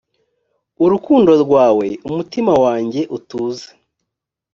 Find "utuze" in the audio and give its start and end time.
3.17-3.67